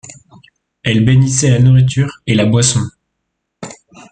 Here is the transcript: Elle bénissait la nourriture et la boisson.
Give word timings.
Elle 0.81 1.05
bénissait 1.05 1.51
la 1.51 1.59
nourriture 1.59 2.11
et 2.25 2.33
la 2.33 2.47
boisson. 2.47 2.81